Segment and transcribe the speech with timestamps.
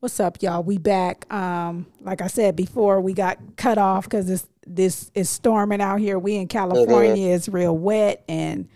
[0.00, 0.62] What's up, y'all?
[0.62, 1.32] We back.
[1.32, 6.00] Um, like I said before, we got cut off because this this is storming out
[6.00, 6.18] here.
[6.18, 7.34] We in California.
[7.34, 8.68] It's real wet, and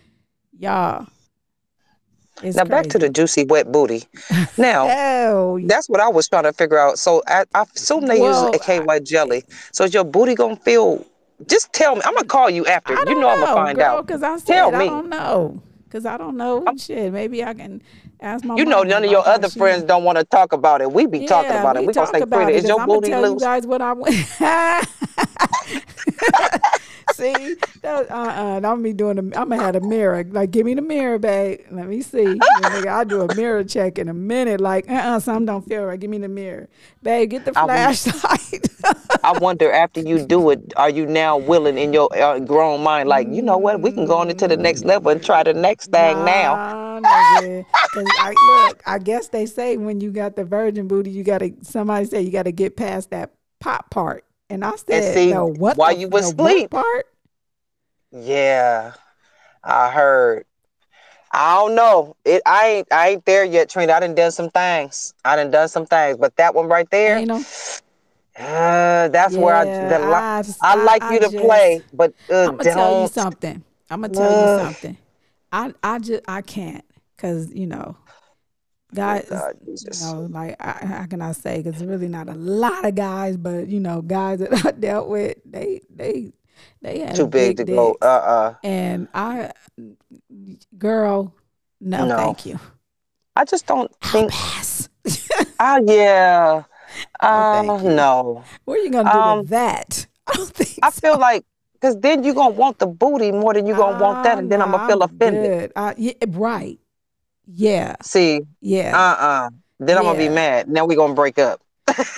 [0.59, 1.07] y'all.
[2.43, 4.05] Now back to the juicy wet booty.
[4.57, 4.89] Now
[5.31, 6.99] Oh, that's what I was trying to figure out.
[6.99, 9.45] So I, I assume they Well, use a KY jelly.
[9.73, 11.05] So is your booty gonna feel?
[11.47, 12.03] Just tell me.
[12.05, 12.95] I'm gonna call you after.
[12.95, 14.07] You don't know, I'm gonna find girl, out.
[14.07, 15.63] Because I said Tell I don't know.
[15.85, 16.65] Because I don't know.
[16.79, 17.83] Shit, maybe I can
[18.23, 18.57] ask my.
[18.57, 20.91] You know, none of your other she- friends don't want to talk about it.
[20.93, 21.81] We be talking Yeah, about it.
[21.81, 23.43] we We gonna say, it, is your booty tell you loose?
[23.43, 24.89] guys what I went.
[28.05, 29.19] See, uh-uh, I'm be doing.
[29.19, 30.25] A, I'm gonna have a mirror.
[30.29, 31.61] Like, give me the mirror, babe.
[31.71, 32.25] Let me see.
[32.25, 34.61] And nigga, I'll do a mirror check in a minute.
[34.61, 35.99] Like, uh-uh, something don't feel right.
[35.99, 36.69] Give me the mirror,
[37.03, 37.31] babe.
[37.31, 38.69] Get the I flashlight.
[39.25, 43.09] I wonder after you do it, are you now willing in your uh, grown mind,
[43.09, 45.53] like, you know what, we can go on into the next level and try the
[45.53, 47.01] next thing now?
[47.01, 47.65] Nah, nigga.
[47.93, 51.53] 'Cause I look, I guess they say when you got the virgin booty, you gotta.
[51.63, 54.25] Somebody say you gotta get past that pop part.
[54.49, 55.77] And I said, see, no, what?
[55.77, 56.71] while the- you was asleep.
[56.71, 57.07] part?
[58.13, 58.93] Yeah,
[59.63, 60.45] I heard.
[61.33, 62.17] I don't know.
[62.25, 62.43] It.
[62.45, 62.89] I ain't.
[62.93, 63.93] I ain't there yet, Trina.
[63.93, 65.15] I done done some things.
[65.25, 67.37] I done done some things, but that one right there, Ain't no.
[68.37, 69.65] uh, that's where I.
[69.65, 72.57] The, li- I just- I I- like I you to just- play, but uh, I'm
[72.57, 73.63] gonna tell you something.
[73.91, 74.59] I'm gonna tell Ugh.
[74.61, 74.97] you something.
[75.53, 76.85] I I just I can't
[77.17, 77.97] because you know,
[78.93, 79.27] guys.
[79.29, 81.63] God, you know, like I, how can I say?
[81.63, 85.39] Because really not a lot of guys, but you know, guys that I dealt with,
[85.45, 86.33] they they
[86.83, 87.97] they had Too big to go.
[88.01, 88.05] Uh.
[88.05, 89.53] uh And I,
[90.79, 91.35] girl,
[91.81, 92.17] no, No.
[92.17, 92.59] thank you.
[93.37, 94.33] I just don't think.
[95.59, 96.65] Ah, yeah.
[97.21, 98.43] Uh, thank no.
[98.65, 100.07] what are you gonna do Um, with that?
[100.27, 101.01] I don't think I so.
[101.01, 101.45] feel like
[101.75, 104.51] because then you're gonna want the booty more than you're gonna want that, Ah, and
[104.51, 105.71] then I'm gonna feel offended.
[105.77, 106.79] I, yeah, right.
[107.47, 107.95] Yeah.
[108.03, 108.91] See, Yeah.
[108.99, 110.69] uh uh Then I'm gonna be mad.
[110.69, 111.63] Now we're gonna break up.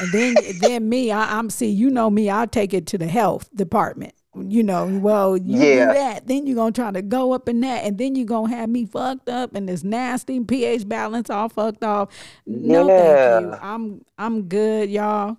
[0.00, 3.06] And then then me, I, I'm see, you know me, I'll take it to the
[3.08, 4.14] health department.
[4.34, 5.88] You know, well, you Yeah.
[5.88, 8.54] do that, then you're gonna try to go up in that, and then you're gonna
[8.54, 12.08] have me fucked up and this nasty pH balance all fucked off.
[12.46, 13.54] No, thank you.
[13.60, 15.36] I'm I'm good, y'all.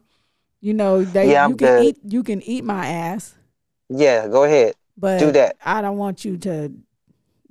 [0.61, 1.83] You know, they Yeah, I'm you can good.
[1.85, 3.35] eat you can eat my ass,
[3.89, 4.75] Yeah, go ahead.
[4.95, 5.55] but Do that.
[5.65, 6.71] I don't want you to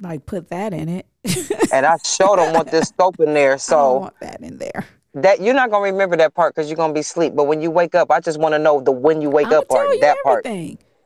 [0.00, 1.06] like put that in it.
[1.72, 3.53] And I sure don't want this scope in there.
[3.53, 4.84] I don't So want that in there.
[5.15, 7.34] that you're not gonna remember that part because you're gonna be asleep.
[7.34, 9.55] But when you wake up, I just want to know the when you wake I'm
[9.55, 9.89] up part.
[10.00, 10.47] That part.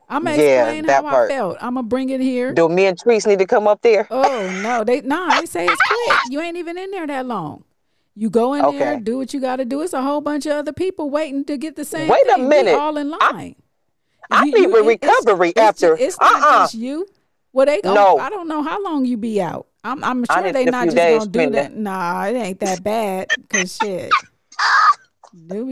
[0.09, 1.31] I'm gonna Yeah, explain how part.
[1.31, 1.57] I felt.
[1.61, 2.53] I'm gonna bring it here.
[2.53, 4.07] Do me and Treese need to come up there?
[4.11, 6.19] Oh no, they no, they say it's quick.
[6.31, 7.65] You ain't even in there that long.
[8.15, 9.83] You go in there, do what you got to do.
[9.83, 12.09] It's a whole bunch of other people waiting to get the same.
[12.09, 12.49] Wait a thing.
[12.49, 12.75] Minute.
[12.75, 13.57] all in line.
[14.31, 14.87] I You- need you- it's-
[15.25, 15.97] recovery it's, after.
[15.99, 16.63] It's not Uh-uh.
[16.65, 17.07] just you.
[17.53, 17.93] Well, they go.
[17.95, 18.19] No.
[18.19, 19.67] I don't know how long you be out.
[19.85, 21.77] I'm, I'm sure they not just gonna do that.
[21.77, 23.29] Nah, it ain't that bad.
[23.49, 24.11] Cause shit,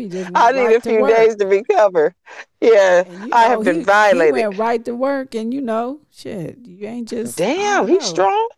[0.08, 2.14] Just I need right a few days to recover.
[2.60, 4.36] Yeah, you I have been he, violated.
[4.36, 7.36] He went right to work, and you know, shit, you ain't just.
[7.38, 8.48] Damn, he's strong.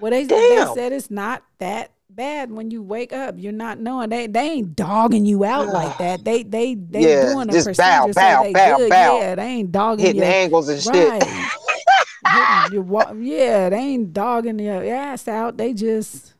[0.00, 3.36] Well, they, they said it's not that bad when you wake up.
[3.38, 6.24] You're not knowing they they ain't dogging you out like that.
[6.24, 8.90] They they they Yeah, doing a just procedure bow, bow, so they bow, good.
[8.90, 9.18] bow.
[9.18, 10.28] Yeah, they ain't dogging Hitting you.
[10.28, 11.24] angles and shit.
[12.32, 15.56] Hitting your yeah, they ain't dogging your ass out.
[15.56, 16.34] They just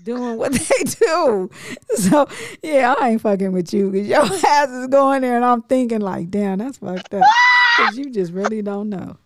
[0.00, 1.50] doing what they do.
[1.96, 2.28] So
[2.62, 6.00] yeah, I ain't fucking with you because your ass is going there, and I'm thinking
[6.00, 7.24] like, damn, that's fucked up.
[7.76, 9.16] Because you just really don't know.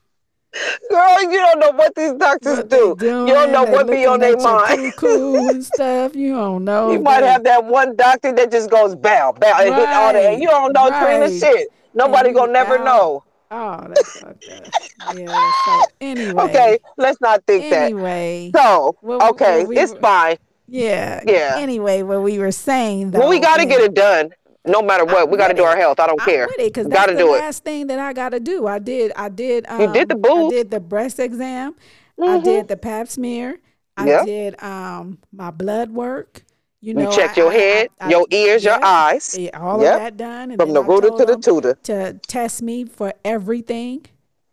[0.90, 2.94] Girl, you don't know what these doctors what do.
[2.96, 3.26] doing.
[3.26, 4.94] You don't know what be on their mind.
[4.94, 6.14] Cuckoo and stuff.
[6.14, 6.92] You don't know.
[6.92, 10.26] You might have that one doctor that just goes bow, bow, and hit all that.
[10.26, 11.32] Right, You don't know Trina right.
[11.32, 11.68] shit.
[11.94, 13.24] Nobody gonna never know.
[13.50, 14.72] Oh, that's fucked up.
[15.12, 15.50] Yeah.
[15.64, 16.42] So anyway.
[16.44, 17.70] Okay, let's not think Anyway.
[17.70, 17.84] that.
[17.84, 18.52] Anyway.
[18.54, 20.36] So, okay, we it's fine.
[20.66, 21.22] Yeah.
[21.26, 21.56] Yeah.
[21.58, 23.20] Anyway, what we were saying though.
[23.20, 24.30] Well, we got to get it done.
[24.66, 26.00] No matter what, we got to do our health.
[26.00, 26.48] I don't I'm care.
[26.56, 27.38] because Got that's to the do it.
[27.38, 28.66] last thing that I got to do.
[28.66, 29.12] I did.
[29.14, 29.66] I did.
[29.68, 31.74] Um, You did the I did the breast exam.
[32.20, 32.44] I Mhm.
[32.44, 33.58] did the Pap smear.
[33.96, 34.24] I Yeah.
[34.24, 36.42] did um my blood work.
[36.80, 39.58] You You know, checked I- your I- I- head, I- your ears, your eyes, yeah,
[39.58, 39.94] all Yep.
[39.94, 40.50] of that done.
[40.52, 41.74] And from the I rooter to the tutor.
[41.84, 44.04] to test me for everything,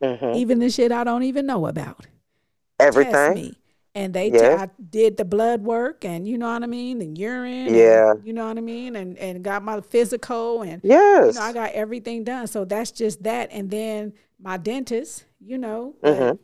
[0.04, 2.06] hmm even the shit I don't even know about.
[2.80, 3.56] Everything.
[3.94, 4.62] And they, Yes.
[4.62, 8.14] I did the blood work, and you know what I mean, the urine, and Yeah.
[8.24, 11.36] you know what I mean, and and got my physical, and Yes.
[11.36, 12.48] you know, I got everything done.
[12.48, 13.50] So that's just that.
[13.52, 16.40] And then my dentist, you know, Mhm.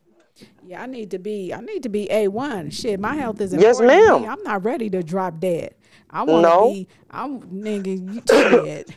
[0.65, 2.69] yeah, I need to be, I need to be a one.
[2.69, 3.91] Shit, my health is Yes, important.
[3.91, 4.21] to me.
[4.21, 4.29] ma'am.
[4.37, 5.73] I'm not ready to drop dead.
[6.09, 6.69] I want to No.
[6.69, 6.87] be.
[7.09, 8.13] I'm nigga.
[8.13, 8.89] You, shit.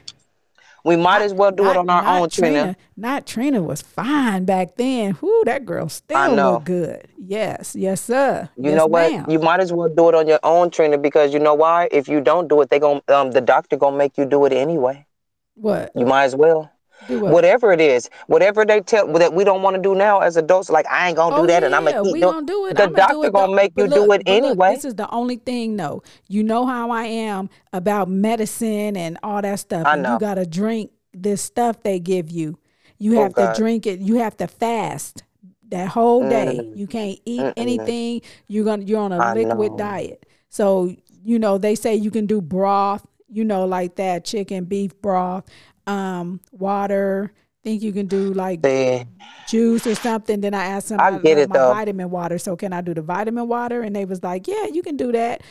[0.85, 2.77] We might as well do not, it on our own, Trina.
[2.97, 5.17] Not Trina was fine back then.
[5.21, 6.53] Whoo, that girl still know.
[6.55, 7.09] look good.
[7.19, 8.49] Yes, yes, sir.
[8.57, 9.11] You Yes, know what?
[9.13, 9.27] ma'am.
[9.29, 11.89] You might as well do it on your own, Trina, because you know why?
[11.93, 14.53] If you don't do it, they gon' um the doctor gonna make you do it
[14.53, 15.07] anyway.
[15.55, 15.93] what?
[15.95, 16.71] You might as well.
[17.09, 17.33] Do what?
[17.33, 20.71] Whatever it is, whatever they tell that we don't want to do now as adults,
[20.71, 22.47] like I ain't gonna do Oh, that, and I'm gonna keep doing.
[22.47, 22.77] do it.
[22.77, 24.75] The I'ma do doctor it gonna make you But do it but look, anyway.
[24.75, 26.03] this is the only thing, though.
[26.29, 29.87] You know how I am about medicine and all that stuff.
[29.87, 30.15] I know.
[30.15, 32.59] You gotta drink this stuff they give you.
[32.99, 34.01] You Oh, have to drink it.
[34.01, 35.25] You have to fast
[35.71, 36.59] that whole day.
[36.63, 36.77] Mm.
[36.77, 38.23] You can't eat anything.
[38.47, 39.77] You're gonna you're on a I liquid know.
[39.79, 40.27] diet.
[40.49, 40.95] So
[41.25, 43.07] you know they say you can do broth.
[43.33, 45.45] You know, like that chicken beef broth,
[45.87, 47.33] um, water.
[47.63, 49.05] Think you can do like See,
[49.45, 50.41] juice or something.
[50.41, 51.69] Then I asked them about get it, my though.
[51.75, 52.39] vitamin water.
[52.39, 53.83] So can I do the vitamin water?
[53.83, 55.43] And they was like, yeah, you can do that.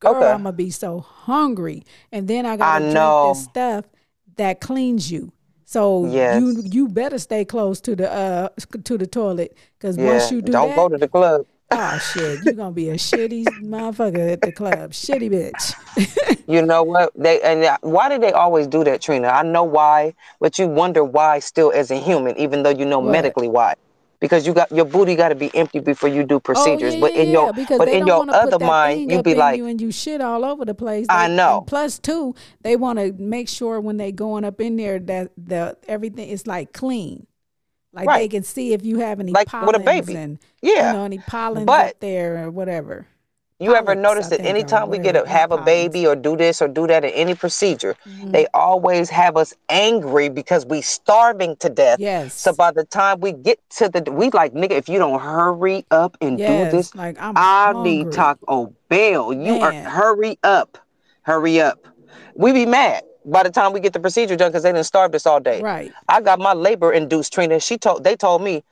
[0.00, 0.32] Girl, Okay.
[0.32, 1.84] I'm gonna be so hungry.
[2.12, 3.84] And then I gotta drink this stuff
[4.36, 5.32] that cleans you.
[5.64, 6.34] So Yes.
[6.34, 8.48] you you better stay close to the uh
[8.84, 11.46] to the toilet because yeah, once you do don't that, go to the club.
[11.70, 15.74] Oh shit, you're gonna be a shitty motherfucker at the club, shitty bitch.
[16.46, 17.12] You know what?
[17.14, 19.28] They and uh, why do they always do that, Trina?
[19.28, 22.98] I know why, but you wonder why still as a human, even though you know
[22.98, 23.12] What?
[23.12, 23.74] medically why.
[24.20, 26.92] Because you got your booty got to be empty before you do procedures.
[26.92, 29.56] Oh, yeah, but in your yeah, but they in your other mind, you be like,
[29.56, 31.06] you and you shit all over the place.
[31.08, 31.64] I know.
[31.66, 35.78] plus, two, they want to make sure when they going up in there that the
[35.88, 37.26] everything is like clean,
[37.92, 40.14] like they can see if you have any Like pollens with a baby.
[40.16, 40.92] and yeah.
[40.92, 43.06] you know any pollen up there or whatever.
[43.62, 46.62] You ever polyps, notice that anytime we get a have a baby or do this
[46.62, 48.30] or do that in any procedure, Mm-hmm.
[48.30, 51.98] they always have us angry because we starving to death.
[52.00, 52.32] Yes.
[52.32, 55.84] So by the time we get to the, we like nigga, if you don't hurry
[55.90, 57.90] up and yes, do this, like I'm I hungry.
[58.04, 59.32] need Taco Bell.
[59.34, 60.78] You are hurry up,
[61.22, 61.86] hurry up.
[62.34, 65.14] We be mad by the time we get the procedure done because they didn't starve
[65.14, 65.62] us all day.
[65.62, 65.92] Right.
[66.08, 67.60] I got my labor induced Trina.
[67.60, 68.62] She told they told me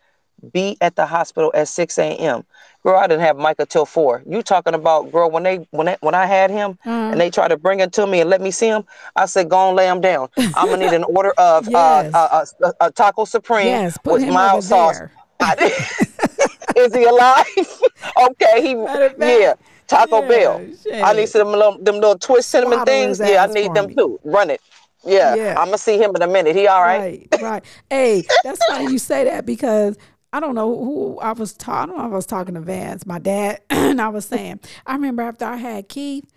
[0.53, 2.45] be at the hospital at 6 a.m.
[2.85, 4.23] Girl, I didn't have Micah till four.
[4.27, 7.11] You talking about girl when they when they, when I had him Uh-huh.
[7.11, 8.85] and they tried to bring him to me and let me see him,
[9.17, 10.29] I said go and lay him down.
[10.55, 12.15] I'm gonna need an order of Yes.
[12.15, 15.01] uh, uh, uh, a taco supreme Yes, with mild sauce.
[16.77, 17.45] Is he alive?
[18.31, 18.75] okay, he
[19.19, 19.55] yeah.
[19.88, 20.70] Taco yeah, Bell.
[20.94, 23.20] I need some little them little twist cinnamon Swaddle things.
[23.20, 23.94] Yeah, I need them me.
[23.94, 24.20] too.
[24.23, 24.61] Run it.
[25.05, 25.55] Yeah, Yeah.
[25.58, 26.55] I'm gonna see him in a minute.
[26.55, 27.29] He all right?
[27.32, 27.64] Right, right.
[27.90, 29.96] Hey, that's funny you say that because
[30.32, 31.94] I don't know who I was talking.
[31.94, 34.61] I don't know if I was talking to Vance, my dad, and I was saying,
[34.87, 36.31] I remember after I had Keith,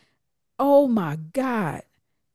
[0.57, 1.81] oh my God,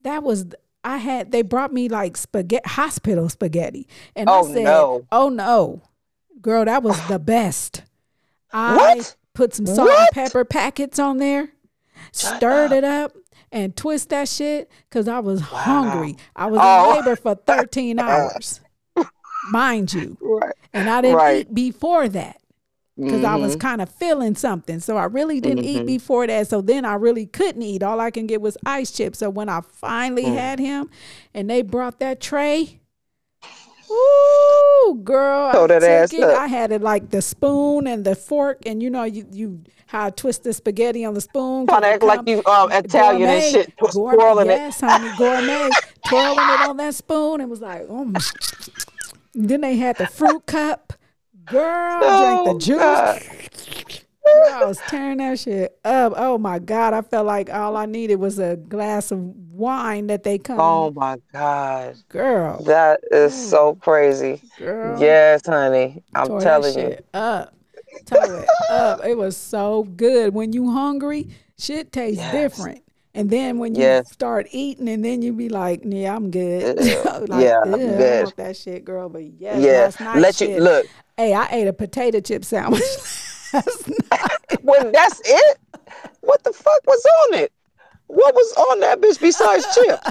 [0.02, 0.46] that was
[0.84, 3.88] I had they brought me like spaghetti hospital spaghetti.
[4.14, 5.06] And Oh, I said, no.
[5.10, 5.82] Oh no.
[6.40, 7.82] Girl, that was the best.
[8.52, 9.16] I What?
[9.36, 10.16] Put some salt What?
[10.16, 11.50] and pepper packets on there,
[12.12, 13.12] stirred it up,
[13.52, 16.16] and twist that shit because I was hungry.
[16.34, 16.90] I was Oh.
[16.90, 18.60] in labor for 13 hours,
[19.50, 20.16] mind you.
[20.20, 20.54] Right.
[20.72, 21.40] And I didn't Right.
[21.42, 22.40] eat before that
[22.98, 23.60] because I was mm-hmm.
[23.60, 24.80] kind of feeling something.
[24.80, 25.86] So I really didn't eat mm-hmm.
[25.86, 26.48] before that.
[26.48, 27.82] So then I really couldn't eat.
[27.82, 29.18] All I can get was ice chips.
[29.18, 30.34] So when I finally mm.
[30.34, 30.88] had him
[31.34, 32.80] and they brought that tray,
[33.90, 35.52] Ooh, girl!
[35.52, 36.22] Throw that ass it.
[36.22, 36.38] up.
[36.38, 40.06] I had it like the spoon and the fork, and you know you you how
[40.06, 41.66] I twist the spaghetti on the spoon.
[41.66, 44.54] Trying to act like you um Italian and shit, tw- gourmet, twirling it.
[44.56, 45.70] yes, honey, gourmet,
[46.08, 47.40] twirling it on that spoon.
[47.40, 48.12] It was like, oh.
[49.34, 50.94] Then they had the fruit cup.
[51.44, 52.78] Girl, Oh, drank the juice.
[52.78, 53.22] God.
[54.24, 56.14] Girl, I was tearing that shit up.
[56.16, 56.94] Oh my God.
[56.94, 59.18] I felt like all I needed was a glass of
[59.56, 60.60] wine that they come.
[60.60, 62.62] Oh my God, girl.
[62.64, 64.42] that is so crazy.
[64.58, 65.00] Girl.
[65.00, 66.80] Yes, honey, I'm tore telling you.
[66.90, 67.54] shit up.
[68.06, 69.04] Tore it up.
[69.04, 70.34] It was so good.
[70.34, 71.28] When you hungry,
[71.58, 72.32] shit tastes Yes.
[72.32, 72.82] different.
[73.14, 74.12] And then when you Yes.
[74.12, 76.76] start eating, and then you be like, "Yeah, I'm good."
[77.28, 79.08] Like, Yeah, I'm "Ugh, I good." want that shit, girl.
[79.08, 80.86] But yes, Yeah, last night, let you look.
[81.16, 82.82] Hey, I ate a potato chip sandwich
[83.54, 84.60] last night.
[84.62, 85.56] When that's it,
[86.20, 87.52] what the fuck was on it?
[88.08, 90.10] What was on that bitch besides chips?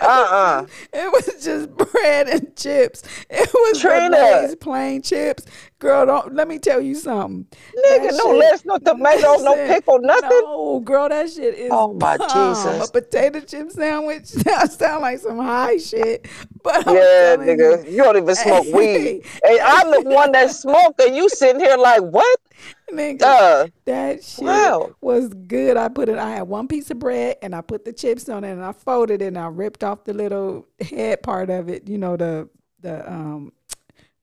[0.00, 0.66] Uh-uh.
[0.92, 3.02] It was just bread and chips.
[3.28, 4.54] It was Trina.
[4.60, 5.44] Plain chips.
[5.80, 7.46] Girl, don't let me tell you something.
[7.76, 10.28] Nigga, That no shit- lettuce, no tomatoes, no pickle, nothing.
[10.30, 12.28] No, girl, that shit is Oh, my bomb.
[12.54, 12.88] Jesus.
[12.88, 14.30] A potato chip sandwich.
[14.44, 16.26] That sound like some high shit.
[16.62, 19.22] But I'm Yeah, nigga, you, you don't even smoke weed.
[19.44, 22.40] Hey, I'm the one that smoked, and you sitting here like, what?
[22.92, 24.94] nigga, Uh, that shit wow.
[25.00, 25.76] was good.
[25.76, 26.18] I put it.
[26.18, 28.72] I had one piece of bread and I put the chips on it and I
[28.72, 31.88] folded it and I ripped off the little head part of it.
[31.88, 32.48] You know the
[32.80, 33.52] the um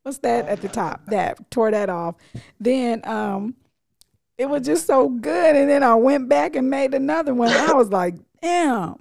[0.04, 1.02] what's that at the top?
[1.08, 2.16] That tore that off.
[2.60, 3.56] Then um
[4.38, 5.56] it was just so good.
[5.56, 7.50] And then I went back and made another one.
[7.50, 9.00] I was like, damn.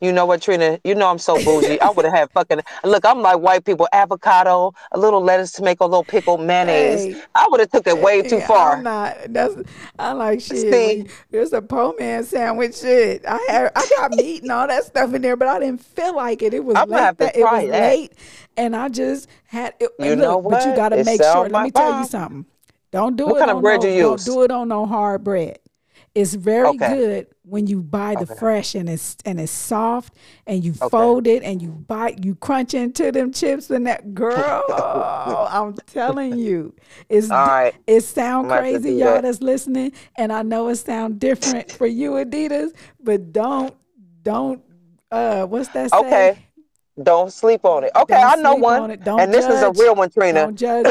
[0.00, 0.78] You know what, Trina?
[0.84, 1.80] You know I'm so bougie.
[1.80, 3.04] I would have had fucking look.
[3.04, 7.14] I'm like white people: avocado, a little lettuce, to make a little pickle, mayonnaise.
[7.16, 7.22] Hey.
[7.34, 8.76] I would have took it way too far.
[8.76, 9.16] I'm not.
[9.28, 9.54] That's
[9.98, 10.72] I like shit.
[10.72, 11.06] See?
[11.30, 12.76] There's a po man sandwich.
[12.76, 15.80] Shit, I had I got meat and all that stuff in there, but I didn't
[15.84, 16.54] feel like it.
[16.54, 17.00] It was I'm late.
[17.00, 17.90] have to that- it was that.
[17.90, 18.12] late,
[18.56, 19.74] and I just had.
[19.80, 21.48] It, You and know look, but you got to make sure.
[21.48, 22.46] Let me tell you something.
[22.90, 24.24] Don't do What it kind of bread no, you use?
[24.24, 25.58] Don't do it on no hard bread.
[26.14, 26.86] It's very Okay.
[26.88, 28.34] good when you buy the Okay.
[28.34, 30.14] fresh and it's and it's soft
[30.46, 34.62] and you fold it and you bite you crunch into them chips and that girl
[35.50, 36.74] I'm telling you
[37.08, 37.74] it's All right.
[37.86, 39.22] it sound I'm gonna have to crazy y'all that.
[39.22, 43.74] that's listening and I know it sound different for you Adidas but don't
[44.22, 44.62] don't
[45.10, 46.00] uh what's that say?
[46.00, 46.38] Okay.
[47.00, 47.92] Don't sleep on it.
[47.94, 48.82] Okay, Don't I know one.
[48.82, 49.04] on it.
[49.04, 50.40] Don't and this is a real one, Trina.
[50.40, 50.86] Don't judge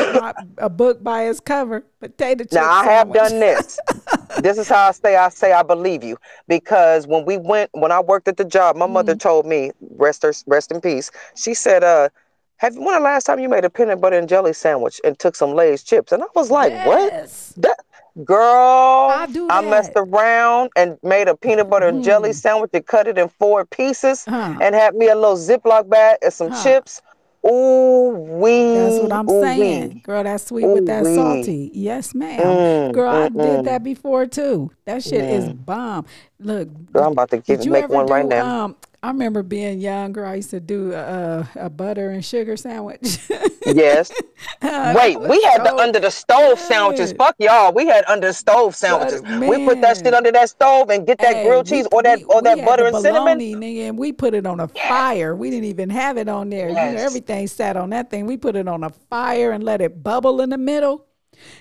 [0.58, 1.84] a book by its cover.
[2.00, 3.22] Potato chip Now I have sandwich.
[3.22, 3.80] done this.
[4.38, 6.18] this is how I say I say I believe you
[6.48, 9.18] because when we went when I worked at the job, my mother Mm-hmm.
[9.18, 11.12] told me rest her rest in peace.
[11.36, 12.10] She said, "Uh,
[12.58, 15.36] have when the last time you made a peanut butter and jelly sandwich and took
[15.36, 17.14] some Lay's chips?" And I was like, "What?
[17.58, 17.80] That
[18.24, 19.10] girl?
[19.10, 23.18] I do messed around and made a peanut butter and jelly sandwich and cut it
[23.18, 24.56] in four pieces Huh.
[24.60, 26.64] and had me a little Ziploc bag and some Huh.
[26.64, 27.02] chips."
[27.50, 28.74] Ooh wee.
[28.74, 29.90] That's what I'm ooh saying.
[29.90, 30.00] wee.
[30.02, 31.16] Girl, that's sweet with that Ooh-wee.
[31.16, 31.72] salty.
[31.74, 32.40] Yes, ma'am.
[32.40, 33.64] Mm, Girl, I mm, did mm.
[33.66, 34.72] that before too.
[34.86, 36.06] That shit is bomb.
[36.40, 38.66] Look, Girl, I'm about to get, make one do, right now.
[38.66, 38.76] Um,
[39.08, 40.26] I remember being younger.
[40.26, 43.20] I used to do a, a butter and sugar sandwich.
[43.66, 44.12] Yes.
[44.62, 47.12] Uh, that Wait, we had the under the stove sandwiches.
[47.14, 47.74] Fuck y'all.
[47.74, 49.22] We had under the stove sandwiches.
[49.24, 52.04] we put that shit under that stove and get that Hey, grilled we- cheese or
[52.04, 53.40] that we- or we that butter and cinnamon.
[53.40, 55.36] nigga, and we put it on a fire.
[55.36, 56.70] We didn't even have it on there.
[56.70, 58.26] You know, everything sat on that thing.
[58.28, 61.07] We put it on a fire and let it bubble in the middle.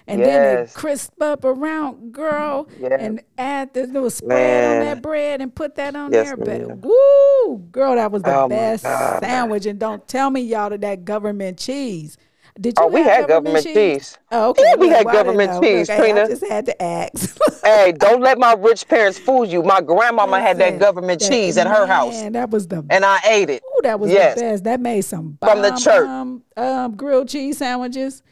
[0.06, 2.97] And then it crisp up around, girl, Yeah.
[2.99, 6.66] and add the little spread on that bread and put that on Yes, there.
[6.66, 9.21] But woo, girl, that was the Oh, best God.
[9.23, 9.66] sandwich.
[9.66, 12.16] And don't tell me y'all to that government cheese.
[12.59, 14.16] Did you Oh, we had government cheese.
[14.33, 14.62] Oh, okay.
[14.64, 16.26] Yeah, we had well, I government cheese, Look, hey, I Trina.
[16.28, 17.38] just had to ask.
[17.62, 19.62] hey, don't let my rich parents fool you.
[19.62, 22.83] My grandmama had that Listen, government that- cheese at her house, Man, that was the
[22.88, 23.62] and I ate it.
[23.62, 24.37] Ooh, that was Yes.
[24.37, 24.64] the best.
[24.64, 26.09] That made some From the church.
[26.09, 28.23] Um, um, grilled cheese sandwiches.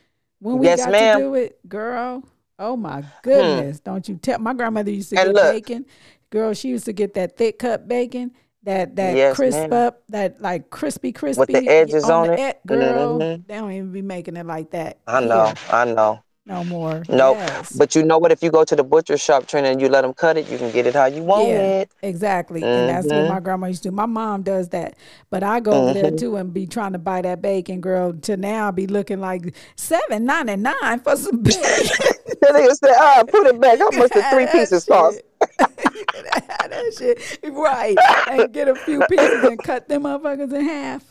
[0.44, 1.16] When we Yes, got ma'am.
[1.16, 2.22] to do it, girl.
[2.58, 3.80] Oh my goodness!
[3.80, 4.38] Don't you tell?
[4.38, 5.52] My grandmother used to And get look.
[5.54, 5.86] bacon.
[6.28, 8.32] Girl, she used to get that thick cut bacon.
[8.62, 9.72] That that Yes, crisp ma'am.
[9.72, 12.38] up, that like crispy, crispy with the edges on the it.
[12.40, 13.46] ed- girl, Mhm.
[13.46, 14.98] they don't even be making it like that.
[15.06, 16.20] I know, here I know.
[16.46, 17.02] No more.
[17.08, 17.72] No, Yes.
[17.72, 18.30] but you know what?
[18.30, 20.58] If you go to the butcher shop, Trina, and you let them cut it, you
[20.58, 21.90] can get it how you want yeah, it.
[22.02, 22.62] exactly.
[22.62, 23.28] And that's what Mhm.
[23.30, 23.94] my grandma used to do.
[23.94, 24.94] My mom does that.
[25.30, 26.02] But I go over Mm-hmm.
[26.02, 28.12] there too and be trying to buy that bacon, girl.
[28.12, 31.62] To now be looking like seven ninety nine for some bacon.
[31.62, 33.78] They said, "Ah, put it back.
[33.78, 35.22] How much the three pieces cost?"
[35.58, 37.38] that shit.
[37.52, 37.96] Right.
[38.30, 41.04] And get a few pieces and cut them motherfuckers in half.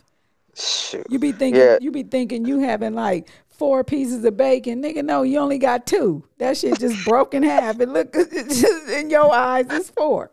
[0.56, 1.08] Shoot.
[1.10, 1.78] You be thinking Yeah.
[1.82, 4.82] you be thinking you having like four pieces of bacon.
[4.84, 6.24] Nigga, no, you only got two.
[6.38, 7.80] That shit just broke in half.
[7.80, 10.32] It look it's just in your eyes, it's four.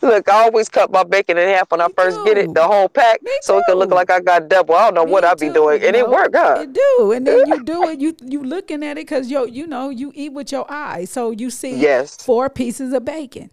[0.00, 2.88] Look, I always cut my bacon in half when I first get it, the whole
[2.88, 4.74] pack, Me so it can look like I got double.
[4.74, 6.56] I don't know what I'd be doing, and it No, worked, huh?
[6.62, 8.00] It do, and then you do it.
[8.00, 11.32] You you looking at it because yo, you know, you eat with your eyes, so
[11.32, 12.16] you see Yes.
[12.16, 13.50] four pieces of bacon.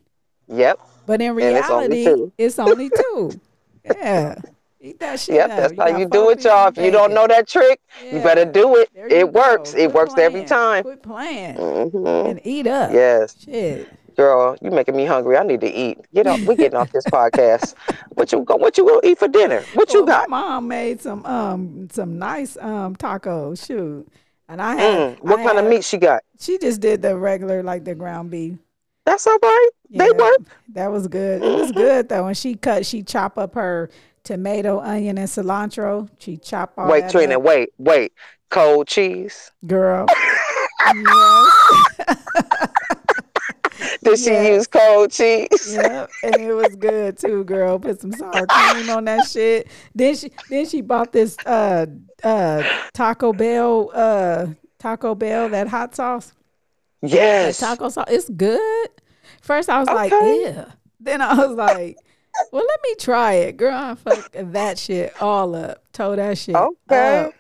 [0.48, 0.80] Yep.
[1.06, 2.32] But in it's only reality, two.
[2.38, 3.42] it's only two.
[3.86, 4.36] yeah,
[4.82, 5.36] eat that shit.
[5.36, 6.68] Yep, that's how you do it, y'all.
[6.68, 7.80] If you don't know that trick,
[8.12, 8.90] you better do it.
[8.96, 9.74] You It works.
[9.74, 9.78] go.
[9.78, 10.84] It Quit works every time.
[10.84, 12.92] Quit playing hmm and eat up.
[12.94, 13.88] Yes, Shit.
[14.18, 15.38] girl, you making me hungry.
[15.38, 16.00] I need to eat.
[16.14, 16.42] Get off.
[16.42, 17.76] We getting off this podcast.
[18.16, 18.56] What you go?
[18.58, 19.66] What you gonna eat for dinner?
[19.72, 20.30] What you Well, got?
[20.30, 23.66] My mom made some um some nice um tacos.
[23.66, 24.08] Shoot,
[24.50, 26.24] and I had Mm, what I kind of meat she got?
[26.40, 28.58] She just did the regular like the ground beef.
[29.06, 29.70] That's all right.
[29.90, 30.38] They work.
[30.74, 31.42] That was good.
[31.44, 32.28] It was good though.
[32.28, 33.90] And she cut, she chop up her
[34.24, 36.10] tomato, onion, and cilantro.
[36.20, 37.38] She chop all Wait, that Trina.
[37.38, 37.44] up.
[37.44, 38.14] Wait, wait.
[38.50, 39.52] Cold cheese.
[39.66, 40.06] girl.
[40.96, 41.78] yes.
[44.04, 45.74] Did she use cold cheese?
[45.74, 46.10] Yep.
[46.24, 47.80] And it was good too, girl.
[47.80, 49.68] Put some sour cream on that shit.
[49.96, 51.86] Then she then she bought this uh
[52.24, 52.64] uh
[52.94, 54.48] Taco Bell uh
[54.80, 56.34] Taco Bell that hot sauce.
[57.02, 57.60] That Yes.
[57.60, 58.06] taco sauce.
[58.10, 58.90] It's good.
[59.42, 60.66] First I was like, yeah.
[61.00, 61.98] Then I was like,
[62.52, 63.58] well, let me try it.
[63.58, 65.84] Girl, I fucked that shit all up.
[65.94, 67.20] Tore that shit Okay.
[67.26, 67.34] up.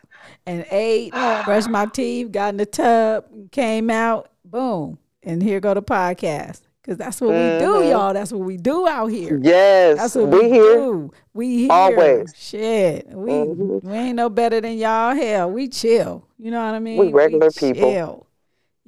[0.45, 4.97] And ate, brushed my teeth, got in the tub, came out, boom.
[5.23, 6.61] And here go the podcast.
[6.83, 7.89] Cause that's what we do, Mhm.
[7.91, 8.11] y'all.
[8.11, 9.39] That's what we do out here.
[9.39, 9.99] Yes.
[9.99, 10.73] That's what we we, here.
[10.77, 11.11] do.
[11.31, 11.71] We here.
[11.71, 12.33] Always.
[12.35, 13.07] Shit.
[13.09, 13.83] We Mhm.
[13.83, 15.13] we ain't no better than y'all.
[15.15, 16.23] Hell, we chill.
[16.39, 16.97] You know what I mean?
[16.97, 18.25] We regular people.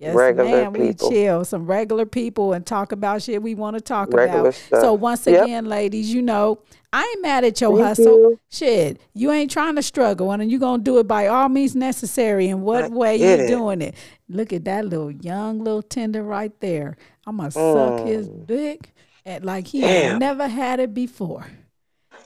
[0.04, 1.10] Yes, Regular man, people.
[1.10, 4.54] we chill, some regular people, and talk about shit we want to talk Regular about.
[4.54, 4.82] stuff.
[4.82, 5.44] So once Yep.
[5.46, 6.60] again, ladies, you know,
[6.92, 8.06] I ain't mad at your Thank hustle.
[8.06, 8.40] you.
[8.52, 12.48] Shit, you ain't trying to struggle, and you gonna do it by all means necessary.
[12.50, 13.96] And what I way you doing it?
[14.30, 16.98] Look at that little young little tender right there.
[17.26, 18.94] I'm gonna suck his dick
[19.26, 20.20] at like he Mm.
[20.20, 21.46] Never had it before.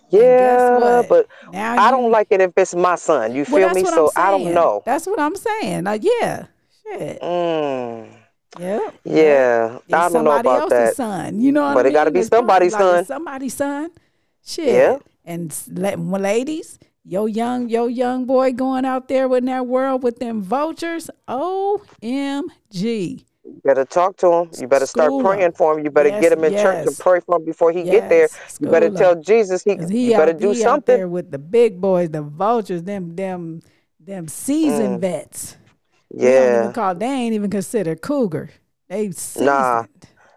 [0.10, 3.34] Yeah, but Now I you- don't like it if it's my son.
[3.36, 3.88] You Well, feel me?
[3.90, 4.82] So I don't know.
[4.86, 5.84] That's what I'm saying.
[5.84, 6.46] Like, yeah,
[6.92, 8.08] shit, Mm,
[8.60, 8.96] yep.
[9.04, 10.96] yeah, It's I don't know about that.
[10.96, 11.40] son.
[11.42, 13.06] You know But I it gotta be It's somebody's like son.
[13.06, 13.92] Somebody's son.
[14.46, 14.68] Shit.
[14.68, 14.98] Yeah.
[15.26, 20.20] And let, ladies, yo young, yo young boy going out there in that world with
[20.20, 21.10] them vultures.
[21.28, 23.24] OMG.
[23.44, 24.50] You better talk to him.
[24.60, 25.52] You better start School praying him.
[25.54, 25.84] for him.
[25.86, 28.30] You better Yes, get him in church and pray for him before he get there.
[28.32, 29.16] Yes, You better school tell.
[29.16, 30.98] Jesus he, he you better out, do he something.
[30.98, 33.62] there with the big boys, the vultures, them them
[34.00, 35.58] them seasoned vets.
[36.12, 36.64] We don't even.
[36.64, 38.50] Yeah, call they ain't even considered cougar.
[38.90, 39.46] They seasoned.
[39.48, 39.84] Nah.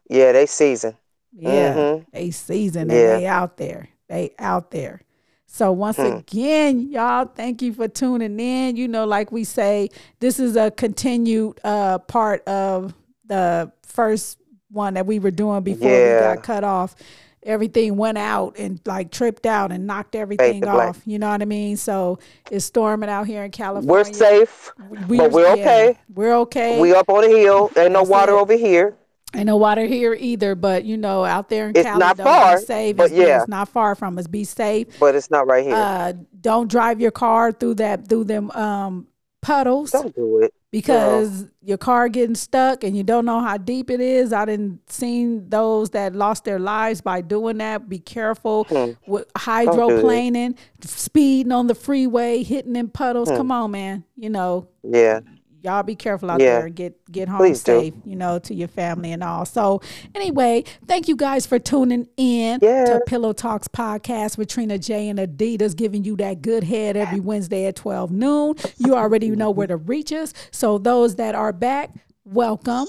[0.09, 0.97] yeah, they season.
[1.33, 2.07] Yeah, Mhm.
[2.13, 3.19] they seasoned Yeah.
[3.19, 3.89] they out there.
[4.09, 5.03] They out there.
[5.47, 6.07] So once Hmm.
[6.07, 8.77] again, y'all, thank you for tuning in.
[8.77, 14.39] You know, like we say, this is a continued uh part of the first
[14.71, 16.31] one that we were doing before Yeah.
[16.31, 16.95] we got cut off.
[17.43, 21.01] Everything went out and like tripped out and knocked everything off.
[21.07, 21.77] You know what I mean?
[21.79, 22.19] So
[22.51, 23.91] it's storming out here in California.
[23.91, 24.71] We're safe.
[25.09, 25.99] We- but we're yeah, okay.
[26.15, 26.81] We're okay.
[26.81, 27.71] We up on the hill.
[27.77, 28.41] Ain't no That's water it.
[28.41, 28.97] over here.
[29.35, 32.59] Ain't no water here either, but you know, out there in It's Cali, not far,
[32.59, 32.97] safe.
[32.97, 33.39] but It's, yeah, yeah.
[33.41, 34.27] it's not far from us.
[34.27, 34.99] Be safe.
[34.99, 35.75] But it's not right here.
[35.77, 39.07] Uh, don't drive your car through that through them um
[39.43, 40.53] puddles Don't do it.
[40.71, 44.33] because your car getting stuck and you don't know how deep it is.
[44.33, 47.89] I didn't seen those that lost their lives by doing that.
[47.89, 48.93] Be careful Hmm.
[49.07, 53.29] with hydroplaning, speeding on the freeway, hitting them puddles.
[53.31, 53.37] Hmm.
[53.37, 54.05] Come on, man.
[54.17, 55.21] You know, Yeah.
[55.63, 56.59] Y'all be careful out Yeah.
[56.59, 57.81] there and get get home Please do.
[57.81, 59.81] safe you know to your family and all so
[60.15, 62.85] anyway thank you guys for tuning in Yeah.
[62.87, 67.21] to pillow talks podcast with trina j and adidas giving you that good head every
[67.21, 71.53] wednesday at 12 noon you already know where to reach us so those that are
[71.53, 71.91] back
[72.25, 72.87] welcome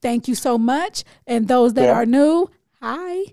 [0.00, 1.92] thank you so much and those that Yeah.
[1.94, 2.48] are new
[2.80, 3.24] hi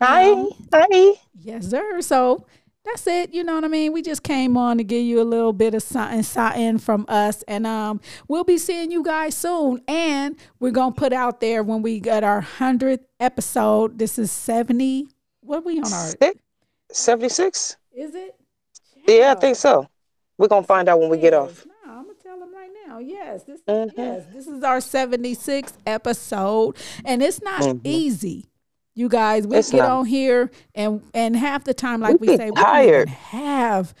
[0.00, 0.30] Hi.
[0.30, 1.14] Um, Hi.
[1.42, 2.00] Yes, sir.
[2.02, 2.46] So
[2.90, 3.34] that's it.
[3.34, 3.92] You know what I mean?
[3.92, 7.42] We just came on to give you a little bit of something, something from us.
[7.48, 9.80] And um, we'll be seeing you guys soon.
[9.88, 13.98] And we're going to put out there when we get our 100th episode.
[13.98, 15.08] This is 70.
[15.40, 16.32] What are we on our?
[16.92, 17.76] 76?
[17.96, 18.34] Is it?
[19.06, 19.88] Yeah, I think so.
[20.36, 21.66] We're going to find out when we get off.
[21.66, 22.98] No, I'm gonna tell them right now.
[22.98, 23.90] Yes, this Mhm.
[23.96, 27.80] yes, this is our 76th episode, and it's not Mhm.
[27.84, 28.44] easy.
[28.98, 29.90] You guys, we It's get not.
[29.90, 33.94] on here and and half the time, like we, We say, get we don't have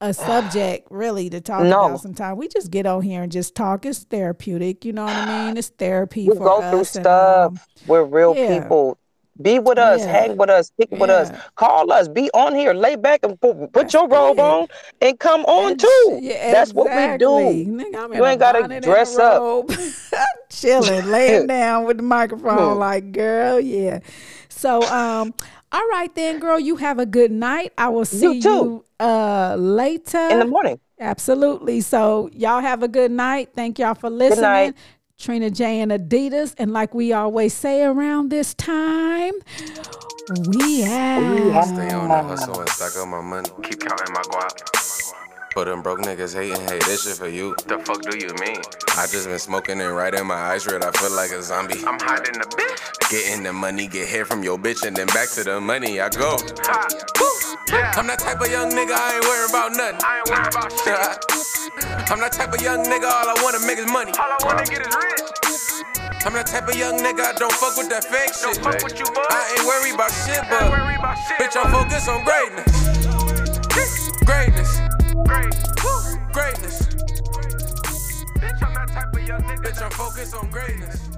[0.00, 1.84] a subject really to talk No.
[1.84, 2.00] about.
[2.00, 3.84] Sometimes we just get on here and just talk.
[3.84, 4.86] It's therapeutic.
[4.86, 5.58] You know what I mean?
[5.58, 6.70] It's therapy We for go us.
[6.70, 7.52] through and, stuff.
[7.52, 8.62] um, We're real yeah.
[8.62, 8.96] people.
[9.40, 10.12] Be with us, Yeah.
[10.12, 13.72] hang with us, kick with us, call us, be on here, lay back and put,
[13.72, 14.66] put your robe on
[15.00, 16.18] and come on and too.
[16.22, 17.26] yeah, That's what we do.
[17.26, 19.66] Nigga, You ain't gotta bonnet and a dress up.
[20.50, 22.78] Chilling, laying down with the microphone, Hmm.
[22.78, 24.00] like, girl, yeah.
[24.48, 25.34] So, um,
[25.70, 26.58] all right then, girl.
[26.58, 27.72] You have a good night.
[27.78, 28.84] I will see you, too.
[28.98, 30.18] uh later.
[30.30, 30.80] In the morning.
[30.98, 31.80] Absolutely.
[31.80, 33.50] So y'all have a good night.
[33.54, 34.74] Thank y'all for listening.
[35.18, 35.24] Night.
[35.24, 36.54] Trina J and Adidas.
[36.58, 39.34] And like we always say around this time,
[40.48, 41.64] we out.
[41.64, 43.48] Stay on the hustle and stack up my money.
[43.62, 45.14] Keep counting my guap.
[45.54, 47.48] For them broke niggas hating, hey, this shit for you.
[47.48, 48.60] What the fuck do you mean?
[48.96, 50.84] I just been smoking and riding my ice red.
[50.84, 51.82] I feel like a zombie.
[51.86, 53.10] I'm hiding the bitch.
[53.10, 56.10] Getting the money, get hair from your bitch, and then back to the money I
[56.10, 56.36] go.
[57.70, 60.00] I'm that type of young nigga, I ain't worried about nothing.
[60.04, 60.72] I ain't worried about
[61.32, 61.57] shit.
[62.10, 64.12] I'm that type of young nigga, all I wanna make is money.
[64.18, 65.20] All I wanna get is rich.
[66.26, 68.58] I'm that type of young nigga, I don't fuck with that fake shit.
[68.62, 70.72] Fuck with you, I ain't worried about shit, but
[71.38, 72.68] bitch, I'm focused on greatness.
[74.24, 74.80] Greatness.
[76.32, 76.82] Greatness.
[78.38, 79.62] Bitch, I'm that type of young nigga.
[79.62, 81.17] Bitch, I'm focused on greatness.